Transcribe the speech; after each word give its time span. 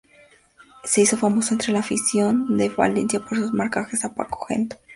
Se 0.83 1.01
hizo 1.01 1.15
famoso 1.15 1.53
entre 1.53 1.71
la 1.73 1.81
afición 1.81 2.57
del 2.57 2.71
Valencia 2.71 3.19
por 3.19 3.37
sus 3.37 3.53
marcajes 3.53 4.03
a 4.03 4.15
Paco 4.15 4.43
Gento. 4.47 4.77